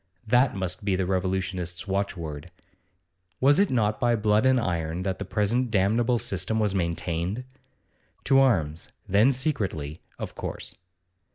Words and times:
that 0.25 0.55
must 0.55 0.83
be 0.83 0.95
the 0.95 1.05
revolutionists' 1.05 1.87
watchword. 1.87 2.49
Was 3.39 3.59
it 3.59 3.69
not 3.69 3.99
by 3.99 4.15
blood 4.15 4.47
and 4.47 4.59
iron 4.59 5.03
that 5.03 5.19
the 5.19 5.25
present 5.25 5.69
damnable 5.69 6.17
system 6.17 6.59
was 6.59 6.73
maintained? 6.73 7.43
To 8.23 8.39
arms, 8.39 8.91
then 9.07 9.31
secretly, 9.31 10.01
of 10.17 10.33
course. 10.33 10.73